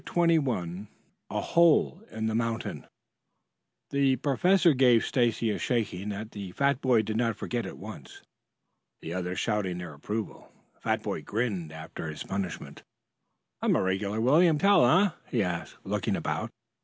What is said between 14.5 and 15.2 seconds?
Tell, eh?"